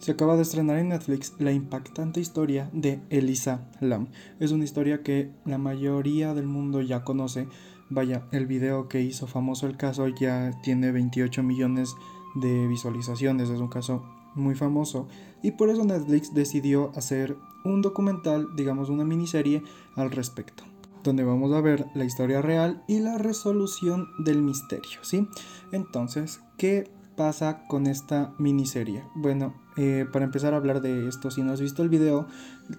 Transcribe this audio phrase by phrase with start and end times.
[0.00, 4.08] Se acaba de estrenar en Netflix la impactante historia de Elisa Lam.
[4.38, 7.48] Es una historia que la mayoría del mundo ya conoce.
[7.88, 11.94] Vaya, el video que hizo famoso el caso ya tiene 28 millones
[12.34, 13.48] de visualizaciones.
[13.48, 14.04] Es un caso
[14.34, 15.08] muy famoso.
[15.42, 19.62] Y por eso Netflix decidió hacer un documental, digamos una miniserie
[19.96, 20.64] al respecto.
[21.08, 25.26] Donde vamos a ver la historia real y la resolución del misterio, ¿sí?
[25.72, 29.04] Entonces, ¿qué pasa con esta miniserie?
[29.14, 32.26] Bueno, eh, para empezar a hablar de esto, si no has visto el video,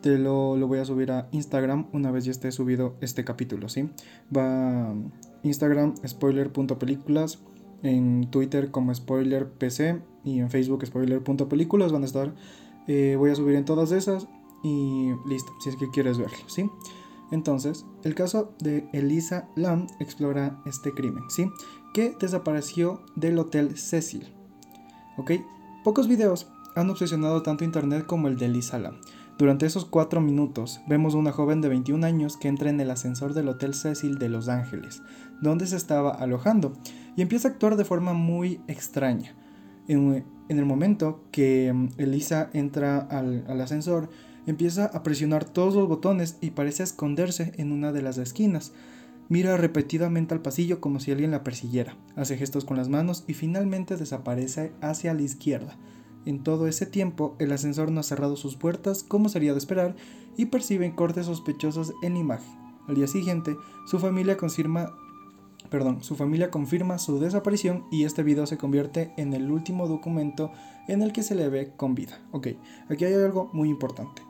[0.01, 3.89] te lo, voy a subir a Instagram una vez ya esté subido este capítulo, ¿sí?
[4.31, 4.93] Va
[5.41, 7.39] Instagram spoiler.películas,
[7.81, 12.35] en Twitter como spoilerpc y en Facebook spoiler.películas van a estar.
[12.87, 14.27] Eh, voy a subir en todas esas
[14.61, 16.69] y listo, si es que quieres verlo, ¿sí?
[17.31, 21.49] Entonces, el caso de Elisa Lam explora este crimen, ¿sí?
[21.93, 24.33] Que desapareció del Hotel Cecil.
[25.17, 25.31] ¿Ok?
[25.83, 28.95] Pocos videos han obsesionado tanto internet como el de Elisa Lam.
[29.37, 32.91] Durante esos cuatro minutos vemos a una joven de 21 años que entra en el
[32.91, 35.01] ascensor del Hotel Cecil de Los Ángeles,
[35.41, 36.73] donde se estaba alojando,
[37.15, 39.35] y empieza a actuar de forma muy extraña.
[39.87, 44.09] En, el momento que mm, Elisa entra al, al ascensor,
[44.51, 48.71] empieza a presionar todos los botones y parece esconderse en una de las esquinas.
[49.29, 53.33] Mira repetidamente al pasillo como si alguien la persiguiera, hace gestos con las manos y
[53.35, 55.77] finalmente desaparece hacia la izquierda.
[56.25, 59.95] En todo ese tiempo, el ascensor no ha cerrado sus puertas como sería de esperar
[60.35, 62.59] y perciben cortes sospechosos en la imagen.
[62.87, 64.95] Al día siguiente, su familia confirma,
[65.69, 70.51] perdón, su familia confirma su desaparición y este video se convierte en el último documento
[70.87, 72.19] en el que se le ve con vida.
[72.31, 72.47] Ok,
[72.89, 74.28] aquí hay algo muy importante.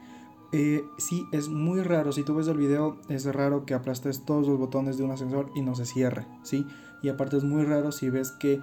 [0.51, 2.11] Eh, sí, es muy raro.
[2.11, 5.51] Si tú ves el video, es raro que aplastes todos los botones de un ascensor
[5.55, 6.65] y no se cierre, ¿sí?
[7.01, 8.59] Y aparte es muy raro si ves que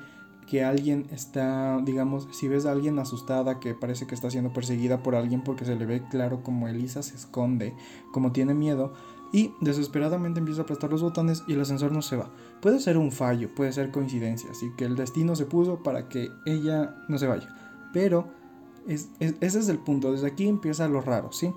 [0.47, 5.03] que alguien está, digamos, si ves a alguien asustada que parece que está siendo perseguida
[5.03, 7.75] por alguien porque se le ve claro como Elisa se esconde,
[8.13, 8.93] como tiene miedo
[9.33, 12.31] y desesperadamente empieza a aplastar los botones y el ascensor no se va.
[12.61, 16.31] Puede ser un fallo, puede ser coincidencia, así que el destino se puso para que
[16.47, 17.49] ella no se vaya.
[17.93, 18.29] Pero
[18.87, 21.53] ese es el punto, desde aquí empieza lo raro, ¿sí?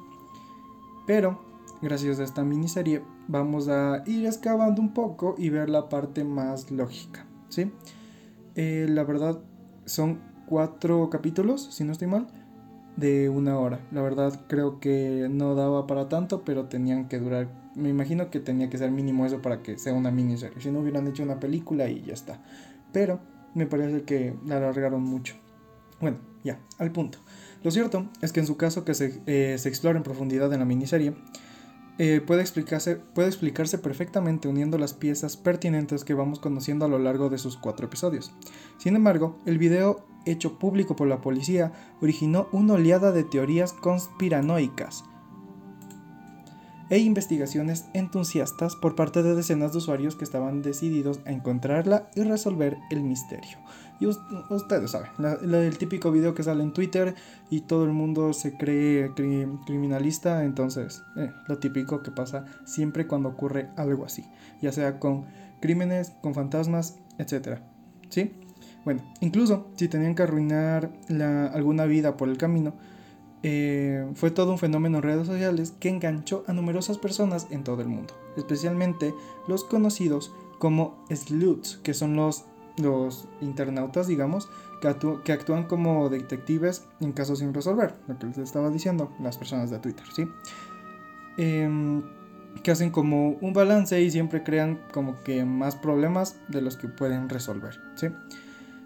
[1.09, 1.39] Pero
[1.81, 6.69] gracias a esta miniserie vamos a ir excavando un poco y ver la parte más
[6.69, 7.71] lógica, ¿sí?
[8.53, 9.39] Eh, la verdad,
[9.85, 12.27] son cuatro capítulos, si no estoy mal,
[12.95, 13.79] de una hora.
[13.91, 17.47] La verdad, creo que no daba para tanto, pero tenían que durar.
[17.73, 20.61] Me imagino que tenía que ser mínimo eso para que sea una miniserie.
[20.61, 22.39] Si no hubieran hecho una película y ya está.
[22.93, 23.19] Pero
[23.55, 25.33] me parece que la alargaron mucho.
[25.99, 27.17] Bueno, ya, al punto.
[27.63, 30.59] Lo cierto es que en su caso que se, eh, se explora en profundidad en
[30.59, 31.13] la miniserie,
[32.01, 36.97] eh, puede, explicarse, puede explicarse perfectamente uniendo las piezas pertinentes que vamos conociendo a lo
[36.97, 38.31] largo de sus cuatro episodios.
[38.77, 45.03] Sin embargo, el video hecho público por la policía originó una oleada de teorías conspiranoicas
[46.89, 52.23] e investigaciones entusiastas por parte de decenas de usuarios que estaban decididos a encontrarla y
[52.23, 53.57] resolver el misterio.
[53.99, 55.09] Y ustedes saben,
[55.41, 57.15] el típico video que sale en Twitter
[57.49, 63.27] y todo el mundo se cree criminalista, entonces eh, lo típico que pasa siempre cuando
[63.27, 64.25] ocurre algo así,
[64.61, 65.25] ya sea con
[65.59, 67.59] crímenes, con fantasmas, etc.
[68.07, 68.31] ¿Sí?
[68.85, 70.91] Bueno, incluso si tenían que arruinar
[71.53, 72.73] alguna vida por el camino,
[73.43, 77.81] eh, fue todo un fenómeno en redes sociales que enganchó a numerosas personas en todo
[77.81, 79.13] el mundo, especialmente
[79.47, 82.45] los conocidos como sleuths, que son los
[82.81, 84.49] los internautas, digamos,
[84.81, 89.69] que, actúan como detectives en casos sin resolver, lo que les estaba diciendo, las personas
[89.69, 90.27] de Twitter, ¿sí?
[91.37, 92.03] Em,
[92.63, 96.87] que hacen como un balance y siempre crean como que más problemas de los que
[96.87, 98.07] pueden resolver, ¿sí?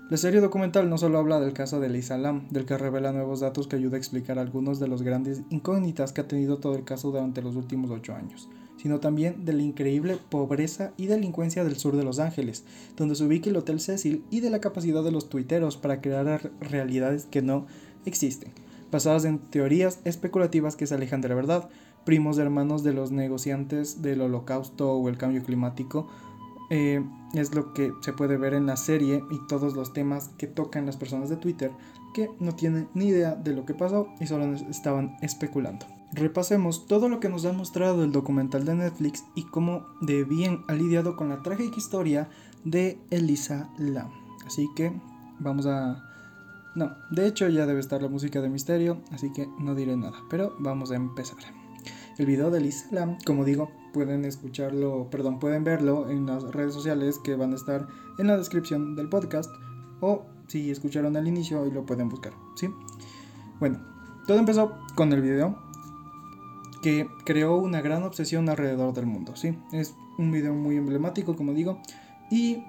[0.09, 3.39] La serie documental no solo habla del caso de Lisa Lam, del que revela nuevos
[3.39, 6.83] datos que ayuda a explicar algunos de los grandes incógnitas que ha tenido todo el
[6.83, 11.77] caso durante los últimos ocho años sino también de la increíble pobreza y delincuencia del
[11.77, 12.63] sur de Los Ángeles,
[12.97, 16.51] donde se ubica el Hotel Cecil, y de la capacidad de los tuiteros para crear
[16.59, 17.65] realidades que no
[18.05, 18.51] existen,
[18.91, 21.69] basadas en teorías especulativas que se alejan de la verdad,
[22.05, 26.07] primos hermanos de los negociantes del holocausto o el cambio climático,
[26.69, 27.03] eh,
[27.33, 30.85] es lo que se puede ver en la serie y todos los temas que tocan
[30.85, 31.71] las personas de Twitter
[32.13, 37.09] que no tienen ni idea de lo que pasó y solo estaban especulando repasemos todo
[37.09, 41.15] lo que nos ha mostrado el documental de Netflix y cómo de bien ha lidiado
[41.15, 42.29] con la trágica historia
[42.63, 44.09] de Elisa Lam.
[44.45, 44.93] Así que
[45.39, 46.09] vamos a...
[46.75, 50.17] No, de hecho ya debe estar la música de misterio, así que no diré nada,
[50.29, 51.37] pero vamos a empezar.
[52.17, 56.73] El video de Elisa Lam, como digo, pueden escucharlo, perdón, pueden verlo en las redes
[56.73, 57.87] sociales que van a estar
[58.17, 59.51] en la descripción del podcast
[59.99, 62.69] o si escucharon al inicio y lo pueden buscar, ¿sí?
[63.59, 63.79] Bueno,
[64.27, 65.72] todo empezó con el video
[66.83, 69.57] que creó una gran obsesión alrededor del mundo, ¿sí?
[69.71, 71.79] Es un video muy emblemático, como digo,
[72.29, 72.63] y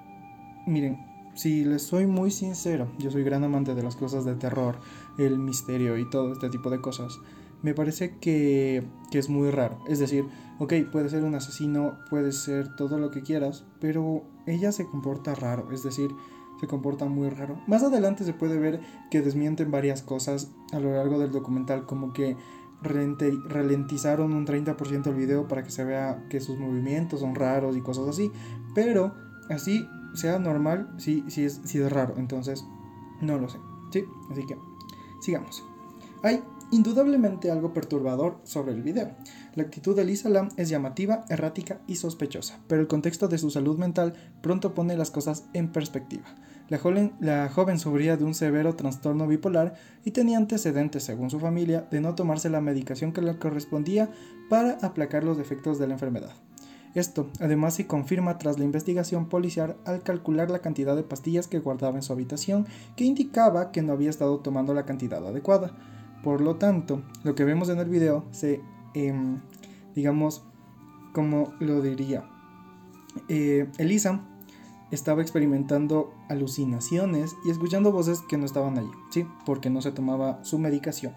[0.65, 4.79] miren, si les soy muy sincero, yo soy gran amante de las cosas de terror,
[5.17, 7.19] el misterio y todo este tipo de cosas.
[7.61, 9.79] Me parece que, que, es muy raro.
[9.87, 10.25] Es decir,
[10.59, 15.35] ok, puede ser un asesino, puede ser todo lo que quieras, pero ella se comporta
[15.35, 15.71] raro.
[15.71, 16.11] Es decir,
[16.59, 17.59] se comporta muy raro.
[17.67, 18.79] Más adelante se puede ver
[19.11, 22.37] que desmienten varias cosas a lo largo del documental, como que
[22.85, 27.81] ralentizaron un 30% el video para que se vea que sus movimientos son raros y
[27.81, 28.31] cosas así.
[28.73, 29.13] Pero
[29.49, 32.15] así sea normal, sí, sí, es, sí es raro.
[32.17, 32.65] Entonces,
[33.21, 33.57] no lo sé.
[33.91, 34.57] Sí, así que
[35.21, 35.63] sigamos.
[36.23, 36.41] Hay
[36.71, 39.11] indudablemente algo perturbador sobre el video.
[39.55, 43.49] La actitud de Lisa Lam es llamativa, errática y sospechosa, pero el contexto de su
[43.49, 46.25] salud mental pronto pone las cosas en perspectiva.
[46.67, 51.39] La joven, la joven sufría de un severo trastorno bipolar y tenía antecedentes, según su
[51.39, 54.09] familia, de no tomarse la medicación que le correspondía
[54.49, 56.33] para aplacar los efectos de la enfermedad.
[56.95, 61.59] Esto, además, se confirma tras la investigación policial al calcular la cantidad de pastillas que
[61.59, 62.65] guardaba en su habitación,
[62.95, 65.71] que indicaba que no había estado tomando la cantidad adecuada.
[66.23, 68.61] Por lo tanto, lo que vemos en el video se,
[68.93, 69.41] em,
[69.93, 70.43] digamos,
[71.13, 72.23] como lo diría,
[73.27, 74.21] eh, Elisa
[74.91, 79.27] estaba experimentando alucinaciones y escuchando voces que no estaban allí, ¿sí?
[79.45, 81.13] Porque no se tomaba su medicación.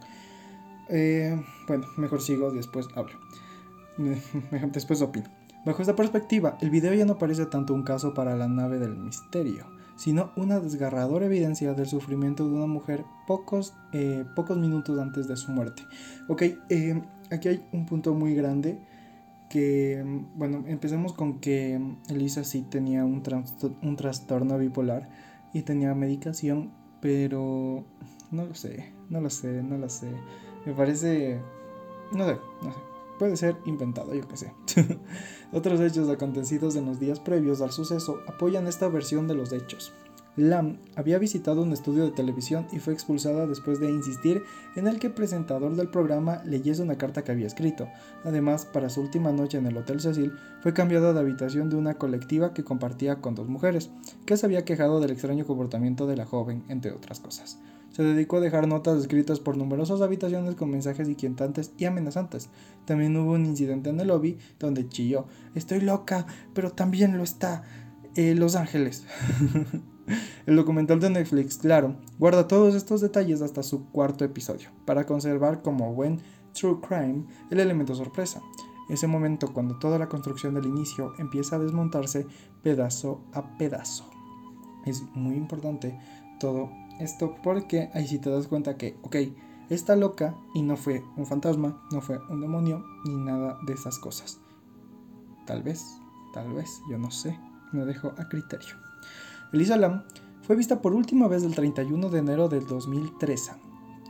[0.88, 3.14] Eh, bueno, mejor sigo, después hablo.
[4.72, 5.26] después opino.
[5.64, 8.96] Bajo esta perspectiva, el video ya no parece tanto un caso para la nave del
[8.96, 9.66] misterio,
[9.96, 15.36] sino una desgarradora evidencia del sufrimiento de una mujer pocos, eh, pocos minutos antes de
[15.36, 15.82] su muerte.
[16.28, 18.78] Ok, eh, aquí hay un punto muy grande
[19.48, 20.04] que,
[20.34, 23.22] bueno, empecemos con que Elisa sí tenía un,
[23.82, 25.08] un trastorno bipolar
[25.52, 27.84] y tenía medicación, pero
[28.30, 30.10] no lo sé, no lo sé, no lo sé.
[30.66, 31.40] Me parece,
[32.12, 32.78] no sé, no sé.
[33.18, 34.52] Puede ser inventado, yo qué sé.
[35.52, 39.92] Otros hechos acontecidos en los días previos al suceso apoyan esta versión de los hechos.
[40.38, 44.44] Lam había visitado un estudio de televisión y fue expulsada después de insistir
[44.76, 47.88] en el que el presentador del programa leyese una carta que había escrito.
[48.24, 50.32] Además, para su última noche en el Hotel Cecil,
[50.62, 53.90] fue cambiada de habitación de una colectiva que compartía con dos mujeres,
[54.26, 57.58] que se había quejado del extraño comportamiento de la joven, entre otras cosas.
[57.90, 62.48] Se dedicó a dejar notas escritas por numerosas habitaciones con mensajes inquietantes y amenazantes.
[62.84, 65.26] También hubo un incidente en el lobby donde chilló,
[65.56, 67.64] estoy loca, pero también lo está
[68.14, 69.04] eh, Los Ángeles.
[70.46, 75.62] El documental de Netflix, claro, guarda todos estos detalles hasta su cuarto episodio, para conservar
[75.62, 76.20] como buen
[76.52, 78.40] true crime el elemento sorpresa.
[78.88, 82.26] Ese momento cuando toda la construcción del inicio empieza a desmontarse
[82.62, 84.08] pedazo a pedazo.
[84.86, 85.98] Es muy importante
[86.40, 89.16] todo esto porque ahí sí te das cuenta que, ok,
[89.68, 93.98] está loca y no fue un fantasma, no fue un demonio, ni nada de esas
[93.98, 94.40] cosas.
[95.46, 95.84] Tal vez,
[96.32, 97.38] tal vez, yo no sé,
[97.72, 98.87] me dejo a criterio.
[99.52, 100.04] Elisa Lam
[100.42, 103.52] fue vista por última vez el 31 de enero del 2013.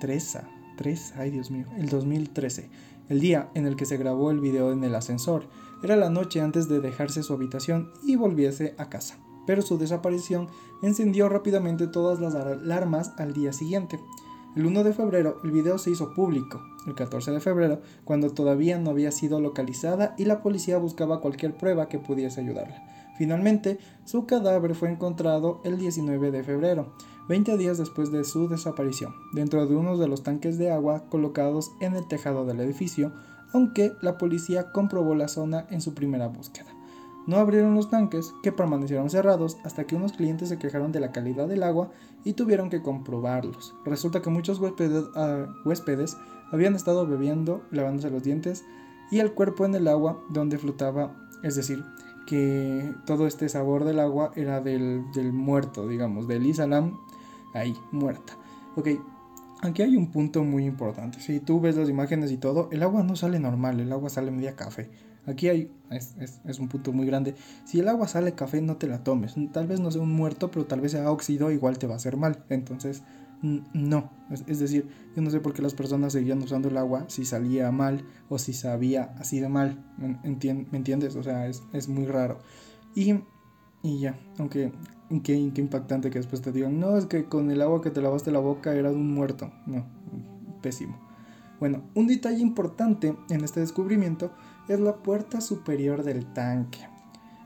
[0.01, 0.41] 13,
[0.77, 2.71] 3, ay Dios mío, el 2013,
[3.09, 5.49] el día en el que se grabó el video en el ascensor.
[5.83, 9.19] Era la noche antes de dejarse su habitación y volviese a casa
[9.49, 10.49] pero su desaparición
[10.83, 13.99] encendió rápidamente todas las alarmas al día siguiente.
[14.55, 18.79] El 1 de febrero el video se hizo público, el 14 de febrero, cuando todavía
[18.79, 22.98] no había sido localizada y la policía buscaba cualquier prueba que pudiese ayudarla.
[23.19, 26.95] Finalmente, su cadáver fue encontrado el 19 de febrero,
[27.29, 31.73] 20 días después de su desaparición, dentro de uno de los tanques de agua colocados
[31.81, 33.13] en el tejado del edificio,
[33.53, 36.69] aunque la policía comprobó la zona en su primera búsqueda.
[37.27, 41.13] No abrieron los tanques, que permanecieron cerrados hasta que unos clientes se quejaron de la
[41.13, 41.91] calidad del agua
[42.25, 43.75] y tuvieron que comprobarlos.
[43.85, 44.61] Resulta que muchos
[45.15, 46.17] ah, huéspedes,
[46.51, 48.65] habían estado bebiendo, lavándose los dientes
[49.11, 51.85] y el cuerpo en el agua donde flotaba, es decir,
[52.29, 56.99] que todo este sabor del agua era del, muerto, digamos, del Isalam,
[57.55, 58.35] ahí, muerta.
[58.77, 58.89] Ok,
[59.63, 61.21] aquí hay un punto muy importante.
[61.21, 64.31] Si tú ves las imágenes y todo, el agua no sale normal, el agua sale
[64.31, 64.91] media café.
[65.25, 67.35] Aquí hay, es, un punto muy grande.
[67.65, 69.35] Si el agua sale café, no te la tomes.
[69.55, 71.97] Tal vez no sea un muerto, pero tal vez sea óxido, igual te va a
[71.97, 72.45] hacer mal.
[72.51, 73.03] Entonces,
[73.43, 74.11] no.
[74.31, 77.71] Es, decir, yo no sé por qué las personas seguían usando el agua si salía
[77.71, 79.85] mal o si sabía así de mal.
[79.97, 81.17] ¿Me, entiendes?
[81.17, 82.39] O sea, es, muy raro.
[82.95, 83.15] Y,
[83.83, 84.73] y ya, aunque
[85.23, 88.03] qué, qué impactante que después te digan, no, es que con el agua que te
[88.03, 89.51] lavaste la boca eras un muerto.
[89.67, 89.87] No,
[90.63, 90.99] pésimo.
[91.61, 94.31] Bueno, un detalle importante en este descubrimiento
[94.69, 96.79] es la puerta superior del tanque.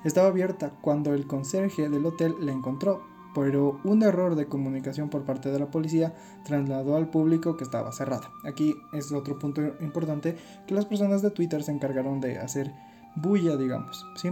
[0.05, 3.03] Estaba abierta cuando el conserje del hotel la encontró,
[3.35, 7.93] pero un error de comunicación por parte de la policía trasladó al público que estaba
[7.93, 8.31] cerrada.
[8.45, 10.37] Aquí es otro punto importante
[10.67, 12.73] que las personas de Twitter se encargaron de hacer
[13.17, 14.31] bulla, digamos, ¿sí?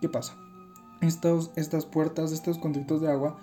[0.00, 0.34] ¿Qué pasa?
[1.00, 3.36] Estos, estas puertas, estos conductos de agua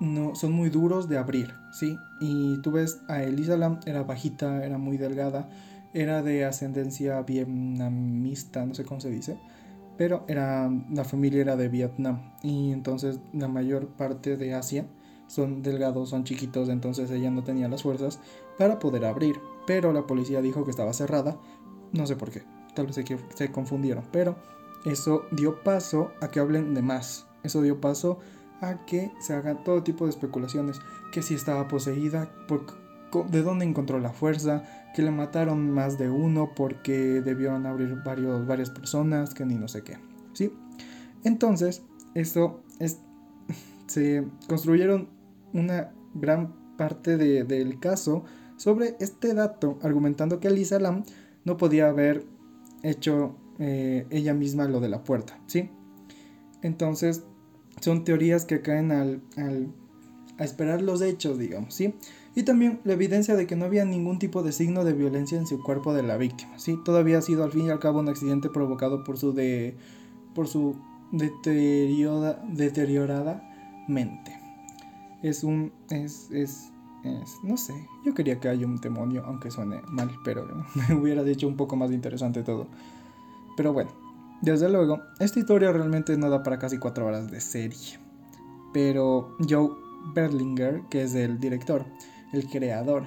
[0.00, 1.96] no son muy duros de abrir, ¿sí?
[2.20, 5.48] Y tú ves a Elisa era bajita, era muy delgada,
[5.94, 9.38] era de ascendencia vietnamista, no sé cómo se dice,
[9.98, 14.86] pero era la familia era de Vietnam y entonces la mayor parte de Asia
[15.26, 18.18] son delgados, son chiquitos, entonces ella no tenía las fuerzas
[18.56, 19.36] para poder abrir,
[19.66, 21.36] pero la policía dijo que estaba cerrada,
[21.92, 24.36] no sé por qué, tal vez se, se confundieron, pero
[24.86, 28.20] eso dio paso a que hablen de más, eso dio paso
[28.60, 30.80] a que se hagan todo tipo de especulaciones,
[31.12, 32.30] que si estaba poseída,
[33.30, 38.46] de dónde encontró la fuerza, que le mataron más de uno porque debieron abrir varios,
[38.46, 39.98] varias personas, que ni no sé qué.
[40.32, 40.52] ¿sí?
[41.24, 41.82] Entonces,
[42.14, 43.00] esto es,
[43.86, 45.08] se construyeron
[45.52, 48.24] una gran parte del caso
[48.56, 51.04] sobre este dato, argumentando que Elisa Lam
[51.44, 52.24] no podía haber
[52.82, 55.70] hecho eh, ella misma lo de la puerta, ¿sí?
[56.62, 57.24] Entonces,
[57.80, 59.22] son teorías que caen al,
[60.38, 61.94] a esperar los hechos, digamos, ¿sí?
[62.38, 65.48] Y también la evidencia de que no había ningún tipo de signo de violencia en
[65.48, 66.78] su cuerpo de la víctima, ¿sí?
[66.84, 69.76] Todo había sido al fin y al cabo un accidente provocado por su, de,
[70.36, 70.76] por su
[71.10, 73.42] deteriorada, deteriorada
[73.88, 74.38] mente.
[75.20, 75.72] Es un...
[75.90, 76.70] Es, es,
[77.02, 80.46] es, no sé, yo quería que haya un demonio, aunque suene mal, pero
[80.88, 82.68] me hubiera dicho un poco más interesante todo.
[83.56, 83.90] Pero bueno,
[84.42, 87.98] desde luego, esta historia realmente no da para casi cuatro horas de serie.
[88.72, 89.70] Pero Joe
[90.14, 91.84] Berlinger, que es el director,
[92.32, 93.06] el creador,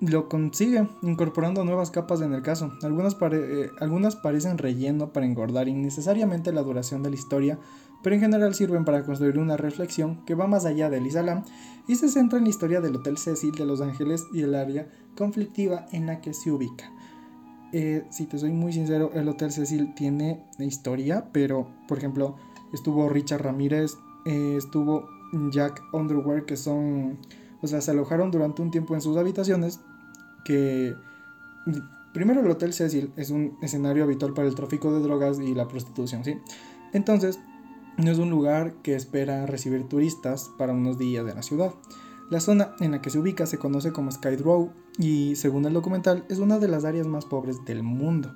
[0.00, 2.72] lo consigue incorporando nuevas capas en el caso.
[2.82, 7.58] Algunas, eh, algunas parecen relleno para engordar innecesariamente la duración de la historia,
[8.02, 11.44] pero en general sirven para construir una reflexión que va más allá del Islam
[11.86, 14.88] y se centra en la historia del Hotel Cecil de Los Ángeles y el área
[15.16, 16.90] conflictiva en la que se ubica.
[17.72, 22.36] Eh, si te soy muy sincero, el Hotel Cecil tiene historia, pero por ejemplo,
[22.72, 25.08] estuvo Richard Ramírez, eh, estuvo
[25.50, 27.18] Jack Underwear, que son,
[27.62, 29.80] o sea, se alojaron durante un tiempo en sus habitaciones,
[30.44, 30.94] que
[32.12, 35.68] primero el Hotel Cecil es un escenario habitual para el tráfico de drogas y la
[35.68, 36.38] prostitución, ¿sí?
[36.92, 37.38] Entonces,
[37.96, 41.72] no es un lugar que espera recibir turistas para unos días de la ciudad.
[42.30, 45.74] La zona en la que se ubica se conoce como Sky Row y, según el
[45.74, 48.34] documental, es una de las áreas más pobres del mundo.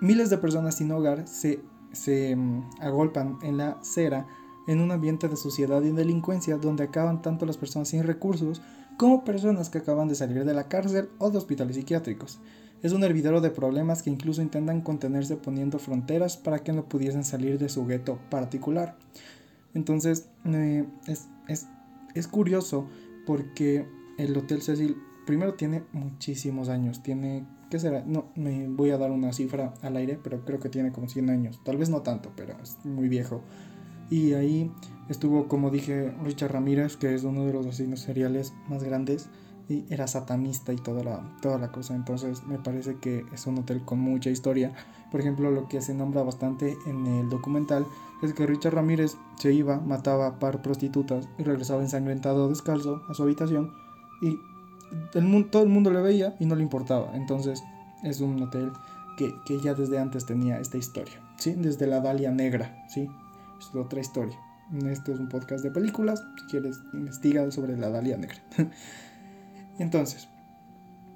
[0.00, 1.60] Miles de personas sin hogar se,
[1.92, 4.28] se mm, agolpan en la acera
[4.66, 8.62] en un ambiente de suciedad y delincuencia donde acaban tanto las personas sin recursos
[8.96, 12.40] como personas que acaban de salir de la cárcel o de hospitales psiquiátricos.
[12.82, 17.24] Es un hervidero de problemas que incluso intentan contenerse poniendo fronteras para que no pudiesen
[17.24, 18.96] salir de su gueto particular.
[19.74, 21.66] Entonces, eh, es, es,
[22.14, 22.88] es curioso
[23.26, 23.86] porque
[24.18, 24.96] el Hotel Cecil
[25.26, 28.02] primero tiene muchísimos años, tiene, ¿qué será?
[28.06, 31.28] No, me voy a dar una cifra al aire, pero creo que tiene como 100
[31.28, 33.42] años, tal vez no tanto, pero es muy viejo.
[34.10, 34.70] Y ahí
[35.08, 39.28] estuvo, como dije, Richard Ramírez, que es uno de los asesinos seriales más grandes,
[39.68, 43.58] y era satanista y toda la, toda la cosa, entonces me parece que es un
[43.58, 44.72] hotel con mucha historia.
[45.10, 47.84] Por ejemplo, lo que se nombra bastante en el documental
[48.22, 53.14] es que Richard Ramírez se iba, mataba a par prostitutas y regresaba ensangrentado descalzo a
[53.14, 53.72] su habitación
[54.22, 54.38] y
[55.14, 57.16] el todo el mundo le veía y no le importaba.
[57.16, 57.62] Entonces
[58.04, 58.72] es un hotel
[59.18, 61.54] que, que ya desde antes tenía esta historia, ¿sí?
[61.54, 63.08] Desde la Dalia Negra, ¿sí?
[63.58, 64.38] Es otra historia.
[64.86, 68.42] Este es un podcast de películas, si quieres investiga sobre la Dalia Negra.
[69.78, 70.28] Entonces,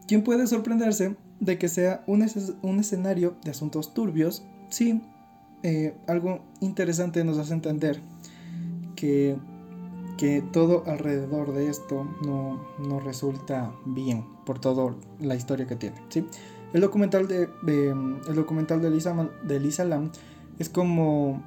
[0.06, 2.24] ¿quién puede sorprenderse de que sea un,
[2.62, 5.02] un escenario de asuntos turbios Sí
[5.62, 8.00] eh, algo interesante nos hace entender
[8.96, 9.36] que,
[10.16, 15.96] que todo alrededor de esto no, no, resulta bien por toda la historia que tiene.
[16.08, 16.24] ¿sí?
[16.72, 20.10] El documental de, el documental de Lisa, de Lisa Lam
[20.58, 21.42] es como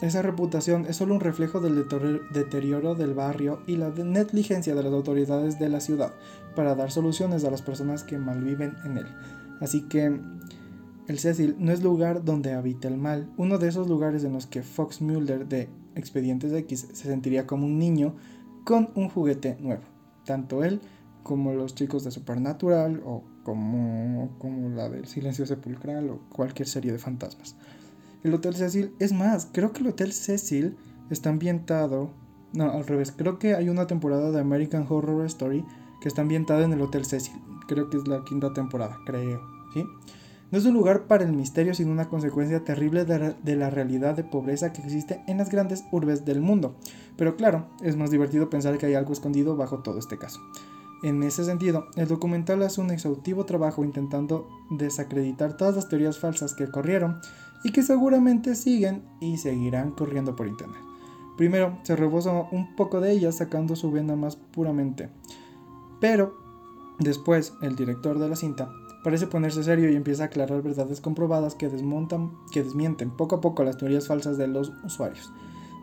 [0.00, 1.86] esa reputación es solo un reflejo del
[2.32, 6.12] deterioro del barrio y la negligencia de las autoridades de la ciudad
[6.54, 9.06] para dar soluciones a las personas que malviven en él.
[9.60, 10.20] Así que
[11.08, 14.46] el Cecil no es lugar donde habita el mal, uno de esos lugares en los
[14.46, 18.16] que Fox Mulder de Expedientes X se sentiría como un niño
[18.64, 19.82] con un juguete nuevo.
[20.24, 20.80] Tanto él
[21.22, 26.92] como los chicos de Supernatural o como, como la del Silencio Sepulcral o cualquier serie
[26.92, 27.56] de fantasmas.
[28.22, 30.76] El Hotel Cecil, es más, creo que el Hotel Cecil
[31.10, 32.10] está ambientado,
[32.52, 35.64] no, al revés, creo que hay una temporada de American Horror Story
[36.00, 37.34] que está ambientada en el Hotel Cecil,
[37.68, 39.40] creo que es la quinta temporada, creo,
[39.74, 39.84] ¿sí?
[40.52, 44.22] No es un lugar para el misterio, sino una consecuencia terrible de, la realidad de
[44.22, 46.76] pobreza que existe en las grandes urbes del mundo.
[47.16, 50.40] Pero claro, es más divertido pensar que hay algo escondido bajo todo este caso.
[51.02, 56.54] En ese sentido, el documental hace un exhaustivo trabajo intentando desacreditar todas las teorías falsas
[56.54, 57.20] que corrieron
[57.66, 60.80] y que seguramente siguen y seguirán corriendo por internet.
[61.36, 65.08] Primero, se rebosa un poco de ellas sacando su vena más puramente.
[66.00, 66.36] Pero,
[67.00, 68.70] después, el director de la cinta
[69.02, 73.40] parece ponerse serio y empieza a aclarar verdades comprobadas que desmontan, que desmienten poco a
[73.40, 75.32] poco las teorías falsas de los usuarios.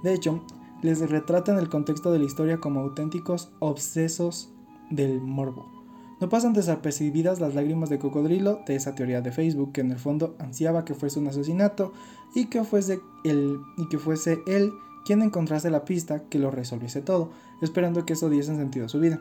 [0.04, 0.42] De hecho,
[0.82, 4.54] les retratan el contexto de la historia como auténticos obsesos
[4.90, 5.83] del morbo.
[6.20, 10.00] No pasan desapercibidas las lágrimas de cocodrilo de esa teoría de Facebook que en el
[10.00, 11.94] fondo ansiaba que fuese un asesinato
[12.34, 14.72] y que fuese él, y que fuese él
[15.06, 19.00] quien encontrase la pista que lo resolviese todo, esperando que eso diese sentido a su
[19.00, 19.20] vida.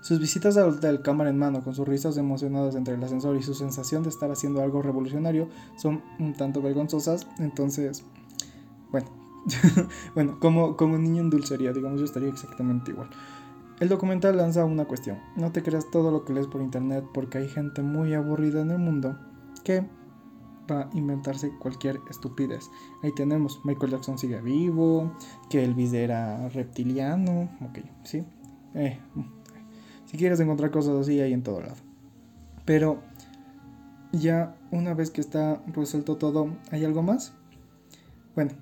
[0.00, 3.42] Sus visitas al hotel cámara en mano, con sus risas emocionadas entre el ascensor y
[3.42, 7.28] su sensación de estar haciendo algo revolucionario, son un tanto vergonzosas.
[7.38, 8.02] Entonces,
[8.90, 9.06] bueno,
[10.14, 13.10] bueno, como, como niño en dulcería, digamos, yo estaría exactamente igual.
[13.82, 15.18] El documental lanza una cuestión.
[15.34, 18.70] No te creas todo lo que lees por internet porque hay gente muy aburrida en
[18.70, 19.18] el mundo
[19.64, 19.80] que
[20.70, 22.70] va a inventarse cualquier estupidez.
[23.02, 25.12] Ahí tenemos, Michael Jackson sigue vivo,
[25.50, 28.24] que Elvis era reptiliano, ok, sí.
[28.76, 29.00] Eh,
[30.04, 31.74] si quieres encontrar cosas así, hay en todo lado.
[32.64, 33.02] Pero
[34.12, 37.32] ya una vez que está resuelto todo, ¿hay algo más?
[38.36, 38.52] Bueno,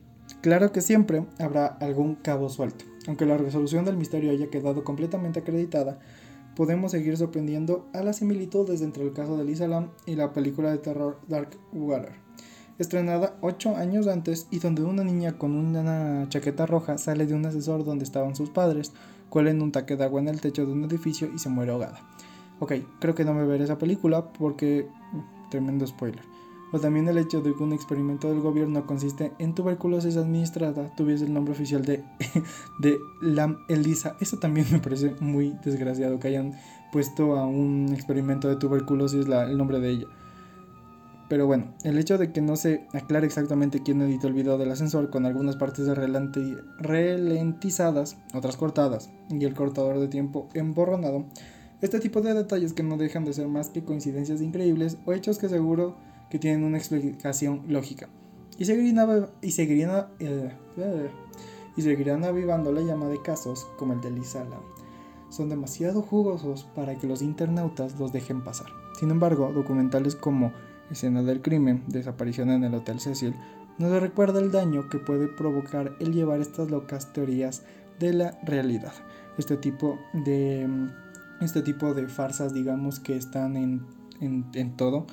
[0.41, 2.90] claro que siempre habrá algún cabo suelto.
[3.07, 5.99] Aunque la resolución del misterio haya quedado completamente acreditada,
[6.55, 10.71] podemos seguir sorprendiendo a las similitudes entre el caso de Lisa Lam y la película
[10.71, 12.13] de terror Dark Water,
[12.79, 17.47] estrenada 8 años antes y donde una niña con una chaqueta roja sale de un
[17.47, 18.93] ascensor donde estaban sus padres,
[19.29, 21.73] cuela en un taque de agua en el techo de un edificio y se muere
[21.73, 22.01] ahogada.
[22.59, 24.87] Ok, creo que no me veré esa película porque...
[25.13, 26.23] Mm, tremendo spoiler.
[26.73, 31.25] O también el hecho de que un experimento del gobierno consiste en tuberculosis administrada tuviese
[31.25, 32.05] el nombre oficial de,
[32.79, 34.17] de Lam Elisa.
[34.21, 36.55] Eso también me parece muy desgraciado que hayan
[36.93, 40.07] puesto a un experimento de tuberculosis el nombre de ella.
[41.29, 44.73] Pero bueno, el hecho de que no se aclare exactamente quién editó el video del
[44.73, 51.27] ascensor con algunas partes de ralentizadas, otras cortadas y el cortador de tiempo emborronado,
[51.83, 55.39] este tipo de detalles que no dejan de ser más que coincidencias increíbles o hechos
[55.39, 55.95] que seguro
[56.31, 58.09] que tienen una explicación lógica.
[58.59, 60.51] Y seguirían, y seguirían, eh,
[61.77, 64.47] y seguirían avivando la llama de casos como el de Lisa
[65.31, 68.67] Son demasiado jugosos para que los internautas los dejen pasar.
[68.99, 70.53] Sin embargo, documentales como
[70.91, 73.35] escena del crimen, desaparición en el Hotel Cecil,
[73.79, 77.63] nos recuerda el daño que puede provocar el llevar estas locas teorías
[77.99, 78.93] de la realidad.
[79.39, 80.69] Este tipo de,
[81.41, 83.87] este tipo de farsas, digamos, que están en,
[84.21, 85.07] en, todo.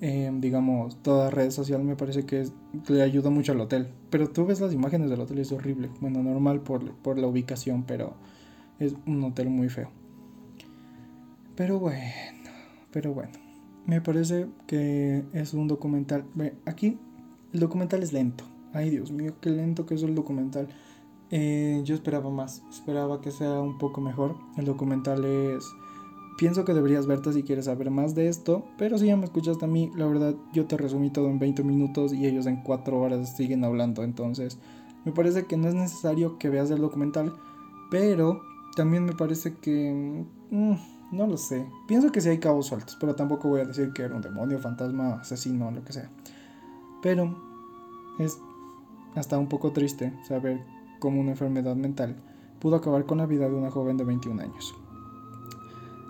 [0.00, 2.48] Em, digamos, toda red social me parece que,
[2.88, 3.88] le ayuda mucho al hotel.
[4.10, 5.90] Pero tú ves las imágenes del hotel y es horrible.
[6.00, 8.14] Bueno, normal por, por la ubicación, pero
[8.78, 9.90] es un hotel muy feo.
[11.56, 12.50] Pero bueno,
[12.92, 13.48] pero bueno
[13.88, 16.26] me parece que es un documental.
[16.66, 16.98] Aquí
[17.54, 18.44] el documental es lento.
[18.74, 20.68] Ay, Dios mío, qué lento que es el documental.
[21.30, 24.36] Eh, yo esperaba más, esperaba que sea un poco mejor.
[24.58, 25.64] El documental es...
[26.38, 29.64] Pienso que deberías verte si quieres saber más de esto, pero si ya me escuchaste
[29.64, 32.96] a mí, la verdad yo te resumí todo en 20 minutos y ellos en 4
[32.96, 34.56] horas siguen hablando, entonces
[35.04, 37.34] me parece que no es necesario que veas el documental,
[37.90, 38.40] pero
[38.76, 40.24] también me parece que...
[40.50, 40.74] Mm,
[41.10, 41.66] no lo sé.
[41.88, 44.60] Pienso que sí hay cabos sueltos, pero tampoco voy a decir que era un demonio,
[44.60, 46.10] fantasma, asesino, lo que sea.
[47.02, 47.34] Pero
[48.18, 48.38] es
[49.16, 50.62] hasta un poco triste saber
[51.00, 52.16] cómo una enfermedad mental
[52.60, 54.74] pudo acabar con la vida de una joven de 21 años.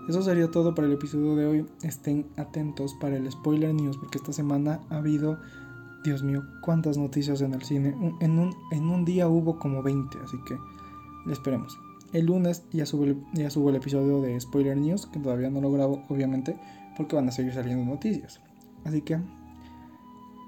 [0.09, 1.67] Eso sería todo para el episodio de hoy.
[1.83, 5.39] Estén atentos para el spoiler news porque esta semana ha habido,
[6.03, 7.95] Dios mío, cuántas noticias en el cine.
[8.21, 10.57] En un, día hubo como 20, así que
[11.31, 11.79] esperemos.
[12.15, 15.71] El lunes ya subo, el, ya el episodio de Spoiler News, que todavía no lo
[15.71, 16.59] grabo, obviamente,
[16.97, 18.41] porque van a seguir saliendo noticias.
[18.87, 19.21] Así que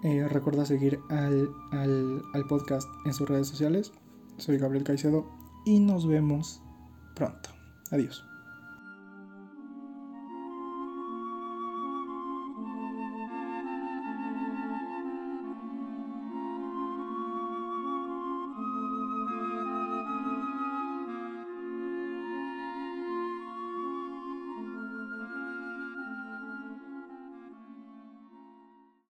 [0.05, 1.51] eh, recuerda seguir al,
[2.33, 3.93] al podcast en sus redes sociales.
[4.39, 5.27] Soy Gabriel Caicedo
[5.67, 6.63] y nos vemos
[7.15, 7.51] pronto.
[7.91, 8.30] Adiós.